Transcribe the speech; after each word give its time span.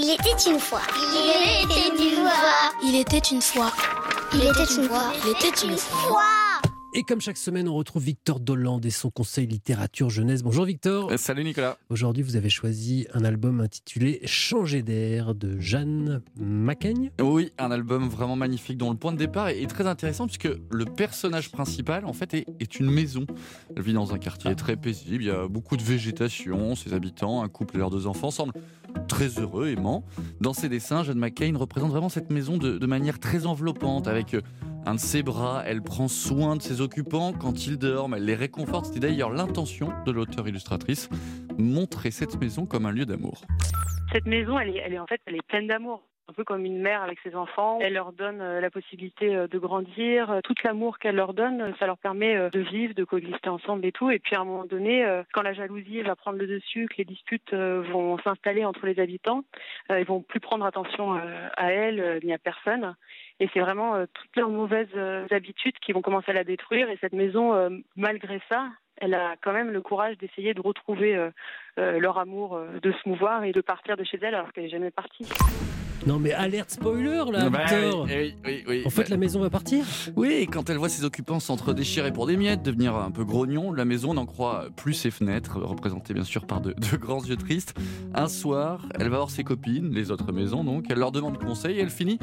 Il 0.00 0.10
était 0.10 0.48
une 0.48 0.60
fois. 0.60 0.80
Il 0.96 1.72
était 1.72 1.88
une 1.90 2.22
fois. 2.22 2.30
Il 2.84 2.94
était 2.94 3.18
une 3.18 3.42
fois. 3.42 3.72
Il 4.32 4.44
était 4.44 4.74
une 4.76 4.88
fois. 4.88 5.12
Il 5.24 5.30
était 5.30 5.66
une 5.66 5.76
fois. 5.76 6.47
Et 6.94 7.02
comme 7.02 7.20
chaque 7.20 7.36
semaine, 7.36 7.68
on 7.68 7.74
retrouve 7.74 8.02
Victor 8.02 8.40
Dolland 8.40 8.80
et 8.80 8.90
son 8.90 9.10
conseil 9.10 9.46
littérature 9.46 10.08
jeunesse. 10.08 10.42
Bonjour 10.42 10.64
Victor. 10.64 11.12
Euh, 11.12 11.18
Salut 11.18 11.44
Nicolas. 11.44 11.76
Aujourd'hui, 11.90 12.22
vous 12.22 12.34
avez 12.34 12.48
choisi 12.48 13.06
un 13.12 13.24
album 13.24 13.60
intitulé 13.60 14.20
Changer 14.24 14.82
d'air 14.82 15.34
de 15.34 15.60
Jeanne 15.60 16.22
Macaigne. 16.40 17.10
Oui, 17.20 17.52
un 17.58 17.70
album 17.70 18.08
vraiment 18.08 18.36
magnifique 18.36 18.78
dont 18.78 18.90
le 18.90 18.96
point 18.96 19.12
de 19.12 19.18
départ 19.18 19.48
est 19.48 19.66
très 19.66 19.86
intéressant 19.86 20.26
puisque 20.26 20.48
le 20.70 20.84
personnage 20.86 21.50
principal 21.52 22.06
en 22.06 22.14
fait 22.14 22.32
est, 22.32 22.46
est 22.58 22.80
une 22.80 22.90
maison. 22.90 23.26
Elle 23.76 23.82
vit 23.82 23.92
dans 23.92 24.14
un 24.14 24.18
quartier 24.18 24.54
très 24.56 24.76
paisible, 24.76 25.22
il 25.22 25.26
y 25.26 25.30
a 25.30 25.46
beaucoup 25.46 25.76
de 25.76 25.82
végétation, 25.82 26.74
ses 26.74 26.94
habitants, 26.94 27.42
un 27.42 27.48
couple 27.48 27.76
et 27.76 27.78
leurs 27.80 27.90
deux 27.90 28.06
enfants 28.06 28.30
semblent 28.30 28.54
très 29.08 29.28
heureux, 29.38 29.68
aimants. 29.68 30.04
Dans 30.40 30.54
ses 30.54 30.70
dessins, 30.70 31.02
Jeanne 31.02 31.18
McCain 31.18 31.52
représente 31.56 31.90
vraiment 31.90 32.08
cette 32.08 32.30
maison 32.30 32.56
de, 32.56 32.78
de 32.78 32.86
manière 32.86 33.18
très 33.18 33.44
enveloppante 33.46 34.08
avec 34.08 34.32
euh, 34.32 34.40
un 34.88 34.94
de 34.94 35.00
ses 35.00 35.22
bras, 35.22 35.62
elle 35.66 35.82
prend 35.82 36.08
soin 36.08 36.56
de 36.56 36.62
ses 36.62 36.80
occupants 36.80 37.34
quand 37.34 37.66
ils 37.66 37.76
dorment, 37.76 38.14
elle 38.14 38.24
les 38.24 38.34
réconforte. 38.34 38.86
C'était 38.86 39.00
d'ailleurs 39.00 39.28
l'intention 39.28 39.92
de 40.06 40.12
l'auteur-illustratrice, 40.12 41.10
montrer 41.58 42.10
cette 42.10 42.40
maison 42.40 42.64
comme 42.64 42.86
un 42.86 42.90
lieu 42.90 43.04
d'amour. 43.04 43.42
Cette 44.12 44.24
maison, 44.24 44.58
elle 44.58 44.70
est, 44.70 44.78
elle 44.78 44.94
est 44.94 44.98
en 44.98 45.06
fait, 45.06 45.20
elle 45.26 45.36
est 45.36 45.46
pleine 45.46 45.66
d'amour. 45.66 46.08
Un 46.30 46.34
peu 46.34 46.44
comme 46.44 46.66
une 46.66 46.82
mère 46.82 47.02
avec 47.02 47.18
ses 47.20 47.34
enfants. 47.34 47.78
Elle 47.80 47.94
leur 47.94 48.12
donne 48.12 48.42
euh, 48.42 48.60
la 48.60 48.70
possibilité 48.70 49.34
euh, 49.34 49.48
de 49.48 49.58
grandir. 49.58 50.40
Tout 50.44 50.54
l'amour 50.62 50.98
qu'elle 50.98 51.16
leur 51.16 51.32
donne, 51.32 51.74
ça 51.78 51.86
leur 51.86 51.96
permet 51.96 52.36
euh, 52.36 52.50
de 52.50 52.60
vivre, 52.60 52.92
de 52.92 53.04
coexister 53.04 53.48
ensemble 53.48 53.86
et 53.86 53.92
tout. 53.92 54.10
Et 54.10 54.18
puis 54.18 54.36
à 54.36 54.40
un 54.40 54.44
moment 54.44 54.66
donné, 54.66 55.06
quand 55.32 55.40
la 55.40 55.54
jalousie 55.54 56.02
va 56.02 56.16
prendre 56.16 56.38
le 56.38 56.46
dessus, 56.46 56.86
que 56.88 56.96
les 56.98 57.04
disputes 57.04 57.54
vont 57.54 58.18
s'installer 58.18 58.64
entre 58.64 58.86
les 58.86 59.00
habitants, 59.00 59.44
ils 59.90 60.04
vont 60.04 60.20
plus 60.20 60.40
prendre 60.40 60.64
attention 60.64 61.12
à 61.12 61.72
elle 61.72 62.20
ni 62.22 62.32
à 62.32 62.38
personne. 62.38 62.94
Et 63.40 63.48
c'est 63.52 63.60
vraiment 63.60 64.04
toutes 64.06 64.36
leurs 64.36 64.50
mauvaises 64.50 64.94
habitudes 65.30 65.78
qui 65.80 65.92
vont 65.92 66.02
commencer 66.02 66.30
à 66.30 66.34
la 66.34 66.44
détruire. 66.44 66.90
Et 66.90 66.98
cette 67.00 67.12
maison, 67.12 67.70
malgré 67.96 68.40
ça, 68.48 68.68
elle 69.00 69.14
a 69.14 69.34
quand 69.42 69.52
même 69.52 69.70
le 69.70 69.80
courage 69.80 70.16
d'essayer 70.18 70.54
de 70.54 70.60
retrouver 70.60 71.16
euh, 71.16 71.30
euh, 71.78 71.98
leur 71.98 72.18
amour, 72.18 72.56
euh, 72.56 72.78
de 72.82 72.92
se 72.92 73.08
mouvoir 73.08 73.44
et 73.44 73.52
de 73.52 73.60
partir 73.60 73.96
de 73.96 74.04
chez 74.04 74.18
elle 74.22 74.34
alors 74.34 74.52
qu'elle 74.52 74.64
n'est 74.64 74.70
jamais 74.70 74.90
partie. 74.90 75.26
Non 76.06 76.18
mais 76.20 76.32
alerte 76.32 76.70
spoiler 76.70 77.22
là, 77.32 77.50
Bah 77.50 77.64
Victor. 77.66 78.04
oui, 78.04 78.12
oui, 78.14 78.34
oui, 78.44 78.64
oui. 78.68 78.82
En 78.86 78.90
fait, 78.90 79.02
Bah, 79.02 79.08
la 79.10 79.16
maison 79.16 79.40
va 79.40 79.50
partir? 79.50 79.84
Oui, 80.16 80.32
et 80.32 80.46
quand 80.46 80.70
elle 80.70 80.76
voit 80.76 80.88
ses 80.88 81.04
occupants 81.04 81.40
s'entre-déchirer 81.40 82.12
pour 82.12 82.26
des 82.26 82.36
miettes, 82.36 82.62
devenir 82.62 82.94
un 82.94 83.10
peu 83.10 83.24
grognon, 83.24 83.72
la 83.72 83.84
maison 83.84 84.14
n'en 84.14 84.24
croit 84.24 84.66
plus 84.76 84.94
ses 84.94 85.10
fenêtres, 85.10 85.58
représentées 85.60 86.14
bien 86.14 86.24
sûr 86.24 86.46
par 86.46 86.60
de, 86.60 86.72
de 86.92 86.96
grands 86.96 87.22
yeux 87.24 87.36
tristes. 87.36 87.76
Un 88.14 88.28
soir, 88.28 88.86
elle 88.98 89.08
va 89.08 89.16
voir 89.16 89.30
ses 89.30 89.42
copines, 89.44 89.92
les 89.92 90.10
autres 90.10 90.32
maisons 90.32 90.62
donc, 90.64 90.84
elle 90.88 90.98
leur 90.98 91.12
demande 91.12 91.36
conseil 91.38 91.78
et 91.78 91.80
elle 91.82 91.90
finit 91.90 92.18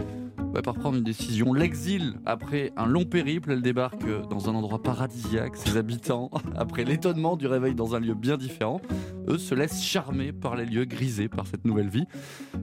par 0.61 0.73
prendre 0.75 0.98
une 0.98 1.03
décision. 1.03 1.53
L'exil, 1.53 2.16
après 2.25 2.72
un 2.78 2.86
long 2.86 3.06
périple, 3.06 3.52
elle 3.52 3.61
débarque 3.61 4.06
dans 4.30 4.50
un 4.50 4.56
endroit 4.56 4.81
paradisiaque, 4.81 5.56
ses 5.56 5.78
habitants, 5.78 6.31
après 6.56 6.84
l'étonnement 6.84 7.36
du 7.36 7.47
réveil 7.47 7.75
dans 7.75 7.95
un 7.95 8.00
lieu 8.00 8.14
bien 8.14 8.38
différent, 8.38 8.81
eux 9.28 9.38
se 9.38 9.56
laissent 9.56 9.84
charmer 9.84 10.31
par 10.31 10.56
les 10.56 10.66
lieux 10.66 10.86
grisés 10.86 11.28
par 11.28 11.47
cette 11.47 11.66
nouvelle 11.66 11.89
vie. 11.89 12.06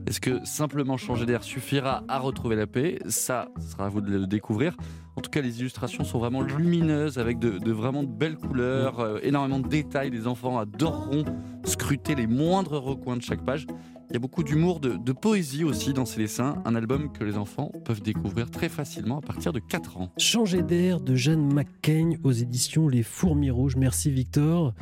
Est-ce 0.07 0.21
que 0.21 0.43
simplement 0.45 0.97
changer 0.97 1.25
d'air 1.25 1.43
suffira 1.43 2.03
à 2.07 2.19
retrouver 2.19 2.55
la 2.55 2.67
paix? 2.67 2.99
Ça, 3.07 3.49
sera 3.59 3.85
à 3.85 3.89
vous 3.89 4.01
de 4.01 4.11
le 4.11 4.27
découvrir. 4.27 4.75
En 5.15 5.21
tout 5.21 5.29
cas, 5.29 5.41
les 5.41 5.59
illustrations 5.59 6.03
sont 6.03 6.17
vraiment 6.17 6.41
lumineuses, 6.41 7.19
avec 7.19 7.37
de, 7.37 7.71
vraiment 7.71 8.03
belles 8.03 8.37
couleurs, 8.37 8.99
euh, 8.99 9.19
énormément 9.21 9.59
de 9.59 9.67
détails. 9.67 10.09
Les 10.09 10.25
enfants 10.25 10.57
adoreront 10.57 11.23
scruter 11.63 12.15
les 12.15 12.25
moindres 12.25 12.81
recoins 12.81 13.17
de 13.17 13.21
chaque 13.21 13.43
page. 13.45 13.67
Il 14.13 14.17
y 14.17 14.19
a 14.19 14.19
beaucoup 14.19 14.43
d'humour, 14.43 14.79
de, 14.79 15.11
poésie 15.11 15.63
aussi 15.63 15.91
dans 15.91 16.05
ces 16.05 16.19
dessins. 16.19 16.61
Un 16.65 16.75
album 16.75 17.11
que 17.11 17.23
les 17.23 17.35
enfants 17.35 17.71
peuvent 17.83 18.03
découvrir 18.03 18.51
très 18.51 18.69
facilement 18.69 19.17
à 19.17 19.21
partir 19.21 19.51
de 19.51 19.57
4 19.57 19.97
ans. 19.97 20.11
Changer 20.19 20.61
d'air 20.61 21.01
de 21.01 21.15
Jeanne 21.15 21.51
Macaigne 21.51 22.19
aux 22.23 22.31
éditions 22.31 22.87
Les 22.87 23.01
Fourmis 23.01 23.49
Rouges. 23.49 23.75
Merci 23.75 24.11
Victor. 24.11 24.75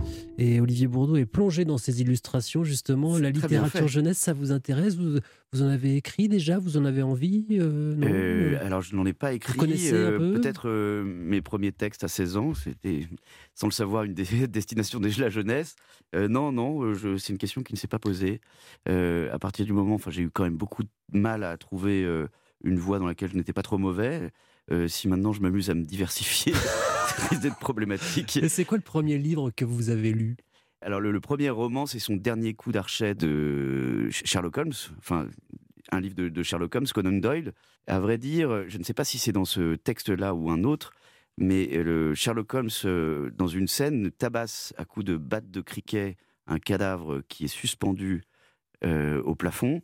Et 0.43 0.59
Olivier 0.59 0.87
Bourdeau 0.87 1.17
est 1.17 1.27
plongé 1.27 1.65
dans 1.65 1.77
ces 1.77 2.01
illustrations 2.01 2.63
justement. 2.63 3.15
La 3.19 3.29
littérature 3.29 3.87
jeunesse, 3.87 4.17
ça 4.17 4.33
vous 4.33 4.51
intéresse? 4.51 4.95
Vous, 4.95 5.19
vous 5.53 5.61
en 5.61 5.67
avez 5.67 5.95
écrit 5.97 6.27
déjà? 6.27 6.57
Vous 6.57 6.77
en 6.77 6.85
avez 6.85 7.03
envie? 7.03 7.45
Euh, 7.51 7.93
non 7.95 8.07
Euh, 8.09 8.57
alors, 8.65 8.81
je 8.81 8.95
n'en 8.95 9.05
ai 9.05 9.13
pas 9.13 9.33
écrit. 9.33 9.59
euh, 9.93 10.17
peu? 10.17 10.33
Peut-être 10.33 10.67
euh, 10.67 11.03
mes 11.03 11.43
premiers 11.43 11.71
textes 11.71 12.03
à 12.03 12.07
16 12.07 12.37
ans, 12.37 12.53
c'était, 12.55 13.07
sans 13.53 13.67
le 13.67 13.71
savoir, 13.71 14.03
une 14.05 14.15
des 14.15 14.25
destinations 14.47 14.99
de 14.99 15.09
la 15.21 15.29
jeunesse. 15.29 15.75
Euh, 16.15 16.27
non, 16.27 16.51
non, 16.51 16.81
euh, 16.85 17.17
c'est 17.19 17.33
une 17.33 17.37
question 17.37 17.61
qui 17.61 17.73
ne 17.73 17.77
s'est 17.77 17.85
pas 17.87 17.99
posée. 17.99 18.41
Euh, 18.89 19.31
à 19.31 19.37
partir 19.37 19.63
du 19.67 19.73
moment, 19.73 19.93
enfin, 19.93 20.09
j'ai 20.09 20.23
eu 20.23 20.31
quand 20.31 20.43
même 20.43 20.57
beaucoup 20.57 20.81
de 20.81 20.89
mal 21.13 21.43
à 21.43 21.55
trouver 21.57 22.03
euh, 22.03 22.25
une 22.63 22.79
voie 22.79 22.97
dans 22.97 23.05
laquelle 23.05 23.29
je 23.29 23.35
n'étais 23.37 23.53
pas 23.53 23.61
trop 23.61 23.77
mauvais. 23.77 24.31
Euh, 24.71 24.87
si 24.87 25.07
maintenant 25.07 25.33
je 25.33 25.41
m'amuse 25.41 25.69
à 25.69 25.75
me 25.75 25.83
diversifier, 25.83 26.53
ça 27.07 27.27
risque 27.29 27.41
d'être 27.41 27.59
problématique. 27.59 28.37
Et 28.37 28.49
c'est 28.49 28.65
quoi 28.65 28.77
le 28.77 28.83
premier 28.83 29.17
livre 29.17 29.51
que 29.51 29.65
vous 29.65 29.89
avez 29.89 30.11
lu? 30.11 30.35
Alors, 30.81 30.99
le, 30.99 31.11
le 31.11 31.19
premier 31.19 31.49
roman, 31.49 31.85
c'est 31.85 31.99
son 31.99 32.15
dernier 32.15 32.53
coup 32.53 32.71
d'archet 32.71 33.13
de 33.13 34.07
Sh- 34.09 34.25
Sherlock 34.25 34.57
Holmes, 34.57 34.73
enfin, 34.97 35.27
un 35.91 35.99
livre 35.99 36.15
de, 36.15 36.29
de 36.29 36.43
Sherlock 36.43 36.73
Holmes, 36.75 36.87
Conan 36.93 37.11
Doyle. 37.19 37.53
À 37.87 37.99
vrai 37.99 38.17
dire, 38.17 38.67
je 38.67 38.77
ne 38.77 38.83
sais 38.83 38.93
pas 38.93 39.03
si 39.03 39.17
c'est 39.19 39.31
dans 39.31 39.45
ce 39.45 39.75
texte-là 39.75 40.33
ou 40.33 40.49
un 40.49 40.63
autre, 40.63 40.91
mais 41.37 41.65
le 41.67 42.15
Sherlock 42.15 42.53
Holmes, 42.53 42.69
euh, 42.85 43.29
dans 43.31 43.47
une 43.47 43.67
scène, 43.67 44.11
tabasse 44.11 44.73
à 44.77 44.85
coups 44.85 45.05
de 45.05 45.17
batte 45.17 45.49
de 45.51 45.61
criquet 45.61 46.17
un 46.47 46.57
cadavre 46.59 47.21
qui 47.27 47.45
est 47.45 47.47
suspendu 47.47 48.23
euh, 48.83 49.21
au 49.23 49.35
plafond. 49.35 49.81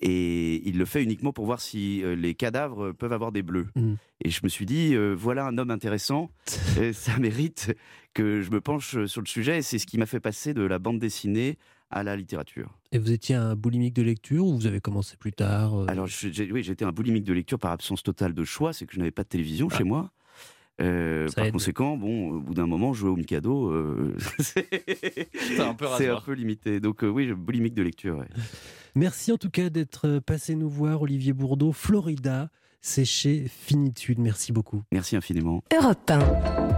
Et 0.00 0.68
il 0.68 0.76
le 0.78 0.84
fait 0.84 1.02
uniquement 1.02 1.32
pour 1.32 1.46
voir 1.46 1.60
si 1.60 2.02
euh, 2.02 2.14
les 2.14 2.34
cadavres 2.34 2.92
peuvent 2.92 3.12
avoir 3.12 3.32
des 3.32 3.42
bleus. 3.42 3.66
Mm. 3.76 3.94
Et 4.24 4.30
je 4.30 4.40
me 4.44 4.48
suis 4.48 4.66
dit, 4.66 4.94
euh, 4.94 5.14
voilà 5.14 5.46
un 5.46 5.56
homme 5.58 5.70
intéressant, 5.70 6.30
ça 6.92 7.18
mérite 7.18 7.74
que 8.14 8.42
je 8.42 8.50
me 8.50 8.60
penche 8.60 9.04
sur 9.06 9.20
le 9.20 9.26
sujet. 9.26 9.58
Et 9.58 9.62
c'est 9.62 9.78
ce 9.78 9.86
qui 9.86 9.96
m'a 9.98 10.06
fait 10.06 10.20
passer 10.20 10.52
de 10.54 10.62
la 10.62 10.78
bande 10.78 10.98
dessinée 10.98 11.56
à 11.90 12.02
la 12.02 12.16
littérature. 12.16 12.76
Et 12.92 12.98
vous 12.98 13.12
étiez 13.12 13.34
un 13.36 13.54
boulimique 13.54 13.94
de 13.94 14.02
lecture 14.02 14.44
ou 14.46 14.56
vous 14.56 14.66
avez 14.66 14.80
commencé 14.80 15.16
plus 15.16 15.32
tard 15.32 15.74
euh, 15.74 15.86
Alors, 15.88 16.06
je- 16.08 16.52
oui, 16.52 16.62
j'étais 16.62 16.84
un 16.84 16.92
boulimique 16.92 17.24
de 17.24 17.32
lecture 17.32 17.58
par 17.58 17.70
absence 17.72 18.02
totale 18.02 18.34
de 18.34 18.44
choix, 18.44 18.72
c'est 18.72 18.86
que 18.86 18.92
je 18.92 18.98
n'avais 18.98 19.10
pas 19.12 19.22
de 19.22 19.28
télévision 19.28 19.68
chez 19.70 19.84
moi. 19.84 20.10
Euh, 20.80 21.26
par 21.34 21.46
aide. 21.46 21.52
conséquent, 21.52 21.96
bon, 21.96 22.32
au 22.32 22.40
bout 22.40 22.54
d'un 22.54 22.66
moment, 22.66 22.92
jouer 22.92 23.08
au 23.10 23.16
Mikado, 23.16 23.70
euh, 23.70 24.14
c'est 24.40 25.60
un 25.60 25.72
peu 25.74 25.86
c'est 25.96 26.08
un 26.08 26.20
peu 26.20 26.32
limité. 26.32 26.80
Donc, 26.80 27.02
euh, 27.02 27.08
oui, 27.08 27.26
je- 27.28 27.34
boulimique 27.34 27.74
de 27.74 27.82
lecture. 27.82 28.18
ouais. 28.18 28.28
Merci 28.94 29.32
en 29.32 29.36
tout 29.38 29.50
cas 29.50 29.68
d'être 29.70 30.18
passé 30.20 30.54
nous 30.54 30.68
voir, 30.70 31.02
Olivier 31.02 31.32
Bourdeau. 31.32 31.72
Florida, 31.72 32.50
c'est 32.80 33.04
chez 33.04 33.46
Finitude. 33.48 34.18
Merci 34.18 34.52
beaucoup. 34.52 34.82
Merci 34.92 35.16
infiniment. 35.16 35.62
Europe 35.74 36.10
1. 36.10 36.66